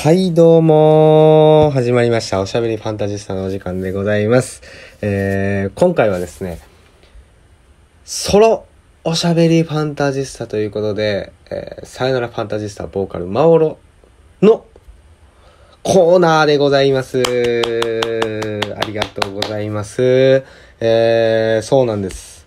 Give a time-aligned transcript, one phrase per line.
[0.00, 2.40] はい、どうも始まりました。
[2.40, 4.62] おしゃべりファンタジスタのお時間でございます。
[5.02, 6.60] えー、今回はですね、
[8.04, 8.64] ソロ
[9.02, 13.80] おしゃべりファンタジスタということで、えー、さよならファンタジスタボーカルマオロ
[14.40, 14.64] の
[15.82, 17.18] コーナーでございます。
[17.18, 17.22] あ
[18.86, 20.44] りがとうございます。
[20.78, 22.37] えー、そうなんです。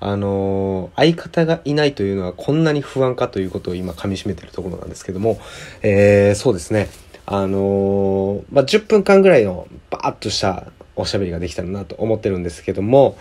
[0.00, 5.38] あの相方がいないというのはこんなに不安かということを今噛み締めてるところなんですけども、
[5.82, 6.88] えー、そうですね。
[7.26, 10.66] あのまあ、10分間ぐらいのバーッとした
[10.96, 13.16] おしゃべりができたらなと思ってるんですけども、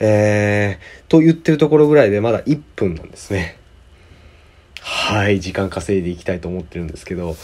[0.00, 3.56] えー、と言ってるところぐらいでまだ1分なんですね。
[4.80, 7.36] はい、時間稼いでいきたいと思ってるんですけど、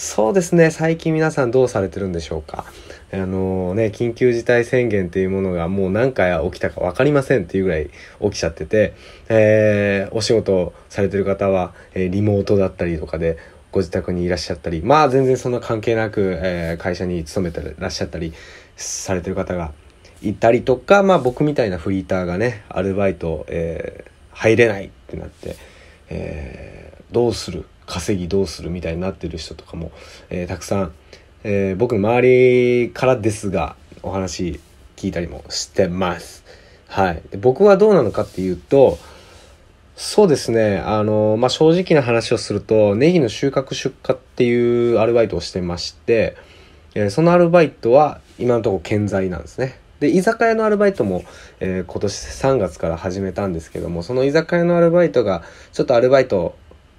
[0.00, 2.64] そうですね、最近皆さんどうされてるんでしょうか？
[3.12, 7.90] あのね、緊急事態宣言っていうものがもう何回起きたか分かりませんっていうぐらい
[8.22, 8.94] 起きちゃってて、
[9.28, 13.38] えーお仕事されてる方は、えーリモートだったりとかで
[13.72, 18.32] ご自宅にいらっしゃったり、まあ全然そんな関係なく、えー会社に勤めてらっしゃったり
[18.76, 19.72] されてる方が
[20.22, 25.56] いたりとか、まあ僕みたいなフリーターがね、アルバイト、えー入れないってなって、
[26.08, 29.90] えーどうする稼ぎどうするみたいになってる人とかも、
[30.30, 30.92] えーたくさん、
[31.42, 34.60] えー僕の周りからですがお話
[34.96, 36.44] 聞いたりもしてます。
[36.86, 38.98] はい、で僕はどうなのかっていうと
[39.94, 46.36] そうですねあの、まあ、正直な話をするとネギの収穫出荷っていうアルバイトをしてまして、
[46.94, 49.78] えーそのアルバイトは今のところ健在なんですね。
[50.00, 51.24] で居酒屋のアルバイトも、
[51.60, 55.42] えー今年3月から始めたんですけどもその居酒屋のアルバイトが
[55.72, 56.54] ちょっとアルバイト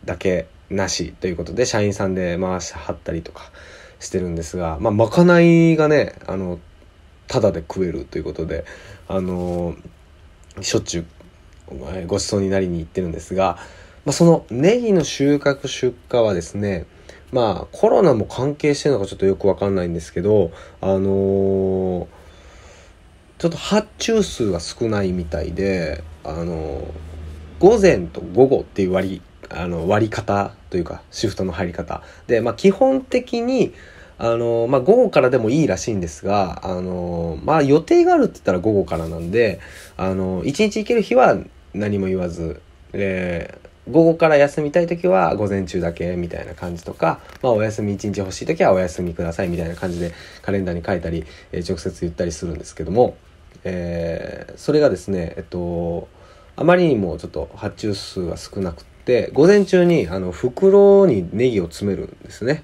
[0.05, 3.52] だけなしということで社員さんで回しはったりとか
[4.00, 6.59] してるんですがまあまかないがねあの
[7.28, 8.66] タダで食えるということで
[9.08, 9.75] あの
[10.61, 11.05] しょっちゅう
[11.72, 13.58] えーご馳走になりに行ってるんですが、
[14.05, 16.86] まあ、そのネギの収穫出荷はですね
[17.31, 22.08] まあコロナも関係してるのかちょっとよくわかんないんですけどあのー
[23.39, 26.86] ちょっと発注数が少ないみたいであの
[27.59, 32.02] 午前と午後っていう割あの割り方というかシフトの入り方。
[32.27, 33.73] で、まあ、基本的に
[34.21, 39.61] あのまあ、午後からでもいいらしいんですが、あのまあ、予定があるって言ったら午後からなんで、
[39.95, 41.38] あの一日行ける日は
[41.73, 42.61] 何も言わず、
[42.93, 53.17] えー午後から休みたい時は午前中だけみたいな感じとか、まあ、お休み一日欲しい時はお休みくださいみたいな感じでカレンダーに書いたり、えー直接言ったりするんですけども、
[53.64, 56.08] えーそれがですね、えっと、
[56.55, 58.83] あまりにもちょっと発注数が少なく
[59.33, 62.64] 午前中にあの袋にネギを詰めるんですね。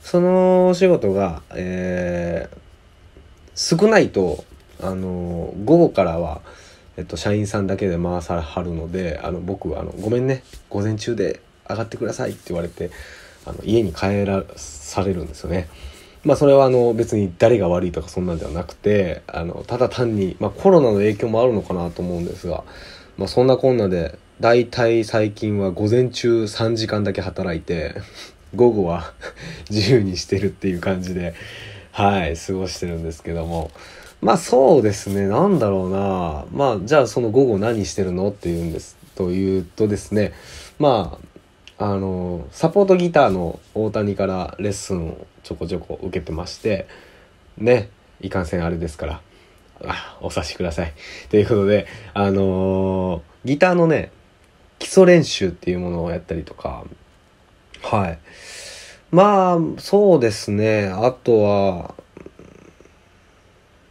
[0.00, 2.68] そのお仕事が、えー
[3.58, 4.44] 少ないと、
[4.80, 6.40] あの午後からは、
[6.96, 12.90] えっと、社員さんだけで回さはるのであの僕あの「ごめんね午前中で上がってください」って言われて
[13.44, 15.68] あの家に帰らされるんですよね。
[16.22, 22.62] まあそれはあの別に誰が悪いとかそんなんではなくてあのただ単に、まあ、コロナの影響もあるのかなと思うんですが、
[23.16, 27.94] まあ、そんなこんなで大体最近は午前中3時間だけ働いて
[28.54, 29.12] 午後は
[29.68, 31.34] 自由にしてるっていう感じで
[31.90, 33.70] はい過ごしてるんですけども。
[34.20, 35.28] まあそうですね。
[35.28, 36.44] なんだろうな。
[36.52, 38.96] まあじゃあその午後何してるのっていうんです。
[39.14, 40.32] というとですね。
[40.78, 41.18] ま
[41.78, 46.88] ああのサポートギターの大谷からレッスンをちょこちょこ受けてまして
[47.56, 49.20] ねいかんせんあれですから
[49.84, 50.92] あお察しください。
[51.28, 54.10] ということであのギターのね
[54.88, 56.84] 礎練習っていうものをやったりとか。
[57.82, 58.18] はい。
[59.10, 60.88] まあそうですね。
[60.88, 61.94] あとは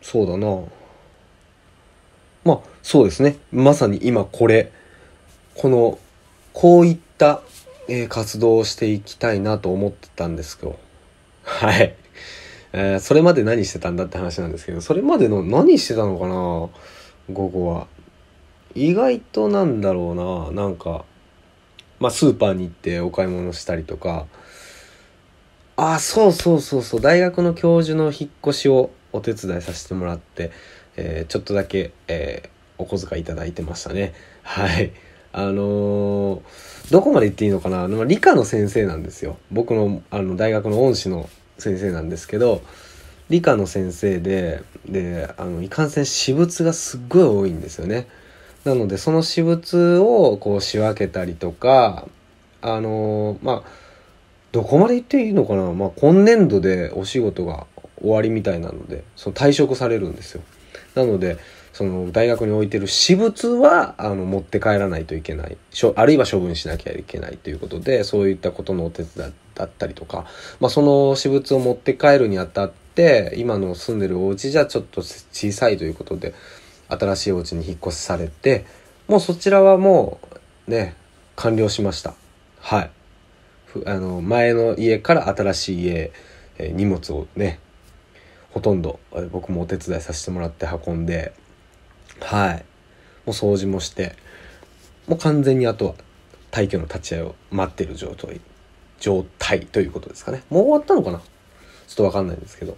[0.02, 0.64] そうだな。
[2.44, 3.38] まあそうですね。
[3.52, 4.72] まさに今これ。
[5.56, 5.98] この
[6.54, 7.42] こういった、
[7.88, 10.78] えー活動をしていきたいなと思ってたんですよ
[11.44, 11.96] はい、
[12.74, 16.70] えーそれまで何してたんだって話なんですけどそれまでの何してたのかな？
[17.34, 17.88] 午後は。
[18.76, 21.06] 意外となんだろうななんか
[22.00, 24.26] まあスーパーに行ってお買い物したりとか。
[25.80, 30.52] あそうそうそうそう大学の教授の引っ越しをお手伝いさせてもらって、
[30.96, 32.50] えーちょっとだけ、えー
[32.80, 34.14] お小遣いいただいてましたね。
[34.44, 34.92] はい。
[35.34, 36.42] あのー
[36.92, 37.88] どこまで言っていいのかな。
[37.88, 39.38] まあ理科の先生なんですよ。
[39.52, 41.30] 僕のあの大学の恩師の
[41.60, 42.62] 先生なんですけど
[43.30, 48.08] 理科の先生でであのいかんせん私物がすっごい多いんですよね。
[48.68, 52.06] なのでその私物をこう仕分けたりとか
[52.62, 53.88] あのーまあ
[54.52, 57.68] どこまで言っていいのかな、まあ、今年度でお仕事が
[58.02, 60.42] 終わりみたいなのでその退職されるんですよ。
[60.96, 61.38] なので
[61.74, 65.58] その大学に置いてる私物はあの持って帰らないといけない。
[65.72, 70.26] しょあるいは処分しなきゃいけないということでそういったことのお手伝いだったりとか、
[70.60, 76.34] まあその私物を持って帰るにあたって、今の住んでるお家じゃちょっと小さいということで、
[76.90, 78.66] 新しいお家に引っ越しされて、
[79.08, 80.20] もうそちらはも
[80.68, 80.96] うね、
[81.36, 82.16] 完了しました。
[82.60, 82.92] はい。
[83.86, 86.12] あの、前の家から新しい家、
[86.58, 87.60] え荷物をね、
[88.52, 89.00] ほとんど
[89.32, 91.34] 僕もお手伝いさせてもらって運んで、
[92.20, 92.56] はい。
[92.56, 92.64] も
[93.28, 94.16] う掃除もして、
[95.08, 95.94] もう完全にあとは
[96.52, 98.42] 退去の立ち会いを待ってる状態、
[99.00, 100.44] 状態ということですかね。
[100.50, 101.20] もう終わったのかな？
[101.20, 102.76] ちょっとわかんないんですけど。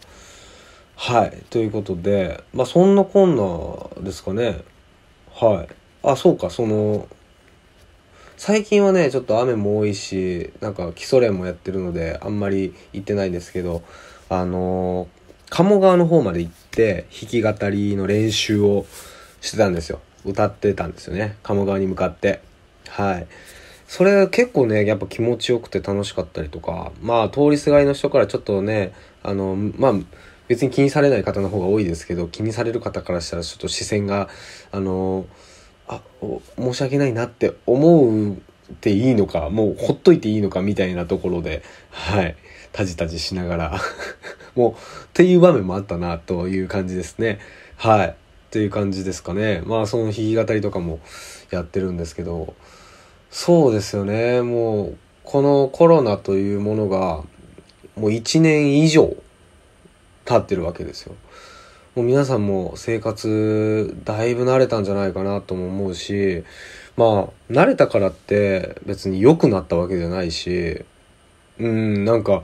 [1.01, 1.44] はい。
[1.50, 4.60] ということで、まあそんなこんなですかね。
[5.34, 5.74] はい。
[6.04, 7.07] あ、そうか、その、
[8.36, 13.81] 最近はね、ちょっと雨も多いし、なんか基礎練もやってるので、あんまり行ってないんですけど、
[14.28, 18.86] あのー、鴨川の方まで行って、弾き語りの練習を
[19.40, 20.01] してたんですよ。
[20.25, 21.38] 歌ってたんですよね。
[21.44, 22.42] 鴨川に向かって。
[22.90, 23.28] はい。
[23.88, 28.94] それ結構ね、やっぱ気持ちよくて楽しかったりとか、まあ通りすがりの人からちょっとね、
[29.24, 29.94] あの、まあ、
[30.50, 34.30] 別に気にされない方の方が多いですけど、気にされる方からしたらちょっと視線が、
[34.72, 35.28] あの、
[35.88, 36.01] あ、
[36.57, 38.38] 申し訳ないなって思うっ
[38.81, 41.62] ていいのか、もうほっといていいのかみたいなところで、
[41.92, 42.36] はい、
[42.72, 43.81] タジタジしながら
[44.56, 44.75] もう、っ
[45.13, 47.38] ていう場面もあったなという感じですね。
[47.78, 48.07] はい。
[48.07, 48.13] っ
[48.50, 49.62] ていう感じですかね。
[49.66, 51.00] まあその弾き語りとかも
[51.51, 52.56] やってるんですけど、
[53.30, 54.42] そうですよね。
[54.42, 57.24] もう、このコロナというものが、
[57.96, 59.16] もう1年以上
[60.29, 61.15] 経ってるわけですよ。
[61.95, 66.43] もう皆さんも生活だいぶ慣れたんじゃないかなとも思うし、
[66.95, 70.85] まあ、慣れたからって別に良くなったわけじゃないし、
[71.59, 72.43] うん、なんか、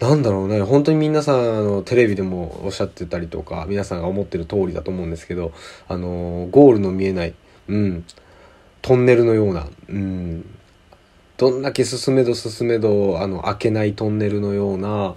[0.00, 5.52] なんだろうね、本当に皆さん、あの、テレビでもおっしゃってたりとか、皆さんが思ってる通りだと思うんですけど、
[5.86, 7.34] あの、ゴールの見えない、
[7.68, 8.04] うん、
[8.82, 10.44] トンネルのような、うん、
[11.36, 15.14] どんだけ進めど進めど、あの、開けないトンネルのような、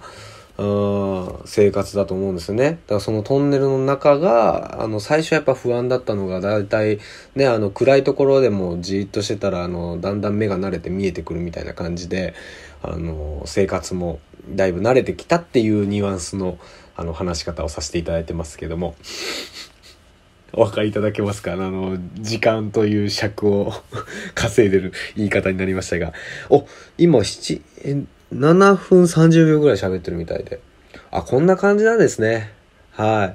[0.56, 2.70] 生活だと思うんですね。
[2.70, 7.00] だからそのトンネルの中が、あの、最初やっぱ不安だったのが、だいたい
[7.34, 12.34] ね、あの、暗いところでもじっとしてたら、あの、だんだん目が慣れて見えてくるみたいな感じで、
[12.82, 14.20] あの、生活も
[14.50, 16.58] だいぶ慣れてきたっていうニュアンスの、
[16.94, 18.94] あの、話し方をさせていただいてますけども。
[20.56, 21.54] お分かりいただけますか？
[21.54, 23.72] あの、時間という尺を
[24.36, 26.12] 稼いでる言い方になりましたが。
[26.48, 26.64] お、
[26.96, 30.60] 今7、え、7分30秒ぐらい喋ってるみたいで。
[31.10, 32.52] あ、こんな感じなんですね。
[32.92, 33.34] は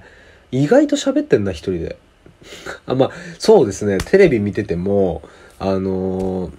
[0.51, 0.63] い。
[0.63, 1.97] 意外と喋ってんな、一人で。
[2.86, 3.97] あ、まあ、そうですね。
[3.97, 5.21] テレビ見てても、
[5.59, 6.51] あのー、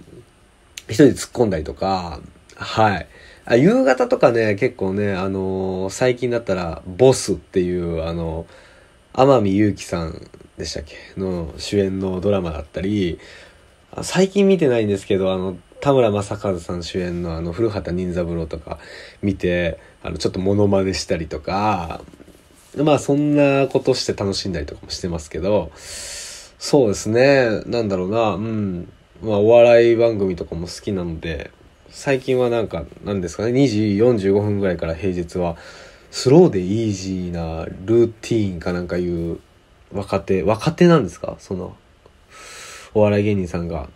[0.87, 2.19] 一人で突っ込んだりとか、
[2.55, 3.07] はい。
[3.45, 10.95] あ夕方とかね、結構ね、あのー、最近だったら、ボスっていう、あのー、天海祐希さんでしたっけ？
[11.19, 13.19] の主演のドラマだったり、
[14.03, 18.79] 最近見てないんですけど、あの、田村正和さん主演のあの古畑任三郎とか
[19.21, 22.01] 見てあのちょっとモノマネしたりとか
[22.77, 27.63] まあそんなことして楽しんだりとかもしてますけどそうですね。
[27.65, 28.35] なんだろうな。
[28.35, 28.87] うん。
[29.23, 31.49] まあお笑い番組とかも好きなので
[31.89, 33.51] 最近はなんか何ですかね。
[33.51, 35.57] 2時45分ぐらいから平日は
[36.11, 39.39] スローでイージーなルーティーンかなんかいう
[39.91, 41.35] 若手若手なんですか？
[41.39, 41.75] その
[42.93, 43.89] お笑い芸人さんが。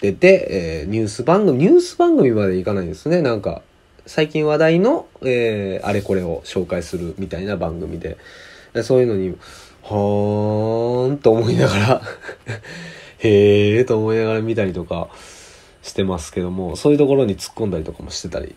[0.00, 3.22] 出て、えー、ニュース番組、ニュース番組までいかないんですね。
[3.22, 3.62] なんか、
[4.06, 8.16] 最近話題の、えー、あれこれを紹介するみたいな番組で、
[8.82, 9.36] そういうのに、
[9.82, 12.02] はーんと思いながら
[13.18, 15.08] へえーと思いながら見たりとか
[15.82, 18.54] してますけども、そういうところに突っ込んだりとかもしてたり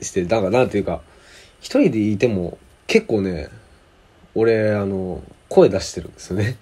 [0.00, 1.00] して、だからなんていうか、
[1.60, 3.48] 一人でいても結構ね、
[4.34, 6.56] 俺、あの、声出してるんですよね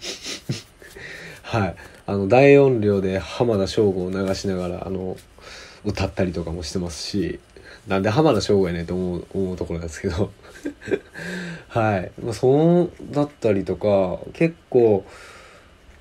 [1.43, 1.77] はい。
[2.11, 5.17] あの、大音量で浜田省吾を流しながら、あの、
[5.85, 7.39] 歌ったりとかもしてますし、
[7.87, 10.33] なんで浜田省吾やねんと思う、思うところなんですけど。
[11.69, 12.11] はい。
[12.21, 15.05] まあ、そうだったりとか、結構、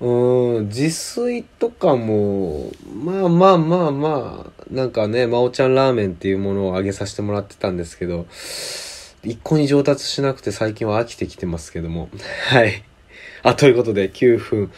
[0.00, 8.26] うん、自炊とかも、まあまあまあまあ、なんかね、まおちゃんラーメンっていうものをあげさせてもらってたんですけど、
[9.22, 12.08] 一向に上達しなくて最近は飽きてきてますけども。
[12.50, 12.82] はい。
[13.44, 14.72] あ、ということで9分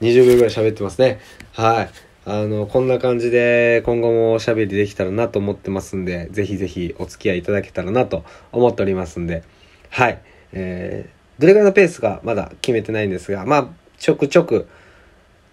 [0.00, 1.20] 20秒ぐらい喋ってますね。
[1.52, 1.90] はい。
[2.24, 9.44] あの、こんな感じで今後もおしゃべりできたらなと思ってますんで、ぜひぜひお付き合いいただけたらなと思っておりますんで、
[9.90, 10.20] はい。
[10.52, 14.68] えー、どれぐらいのペースかまだ決めてないんですが、まあ、ちょくちょく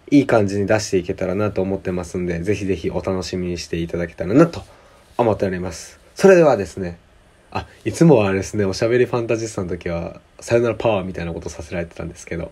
[0.09, 4.63] いい感じに出していけたらなと思ってますんで、ぜひぜひお楽しみにしていただけたらなと
[5.17, 5.99] 思っております。
[6.15, 6.97] それではですね、
[7.51, 12.51] あ、いつもはですね、おしゃべりファンタジスタの時は、さよならパワーみたいなことさせられてたんですけど、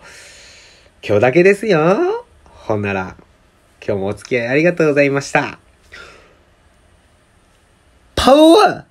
[1.04, 2.28] 今日だけですよ。
[2.46, 3.16] ほんなら、
[3.84, 5.58] 今日もお付き合いありがとうございました。
[8.14, 8.86] パワ